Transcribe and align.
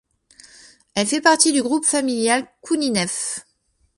Elle 0.95 1.05
fait 1.05 1.21
partie 1.21 1.51
du 1.53 1.61
groupe 1.61 1.85
familial 1.85 2.47
Kouninef. 2.61 3.45